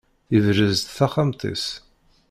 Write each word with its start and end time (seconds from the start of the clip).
Yebrez-d 0.33 0.87
taxxamt-is? 0.97 1.65